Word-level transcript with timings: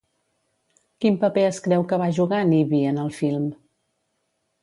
Quin 1.03 1.17
paper 1.23 1.43
es 1.49 1.59
creu 1.67 1.85
que 1.91 1.99
va 2.03 2.09
jugar 2.19 2.41
Nyby 2.53 2.81
en 2.93 2.99
el 3.05 3.13
film? 3.21 3.47